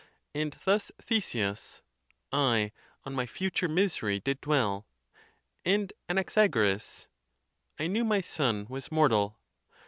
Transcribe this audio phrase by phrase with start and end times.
[0.33, 1.83] and thus Theseus,
[2.31, 2.71] "I
[3.03, 4.87] on my future mis ery did dwell;"
[5.63, 7.07] and Anaxagoras,
[7.77, 9.37] "I knew my son was mortal."